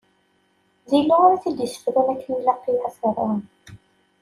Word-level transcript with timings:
D 0.89 0.91
Illu 0.97 1.15
ara 1.25 1.41
t-id-issefrun 1.43 2.11
akken 2.13 2.31
ilaq 2.37 2.63
i 2.73 2.75
Ferɛun. 2.99 3.39